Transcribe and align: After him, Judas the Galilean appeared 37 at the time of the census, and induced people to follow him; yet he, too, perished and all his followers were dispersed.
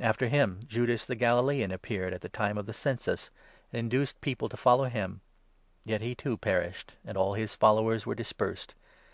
After 0.00 0.28
him, 0.28 0.60
Judas 0.66 1.06
the 1.06 1.14
Galilean 1.14 1.70
appeared 1.72 2.12
37 2.12 2.14
at 2.14 2.20
the 2.20 2.28
time 2.28 2.58
of 2.58 2.66
the 2.66 2.74
census, 2.74 3.30
and 3.72 3.80
induced 3.80 4.20
people 4.20 4.50
to 4.50 4.56
follow 4.58 4.84
him; 4.84 5.22
yet 5.86 6.02
he, 6.02 6.14
too, 6.14 6.36
perished 6.36 6.92
and 7.06 7.16
all 7.16 7.32
his 7.32 7.54
followers 7.54 8.04
were 8.04 8.14
dispersed. 8.14 8.74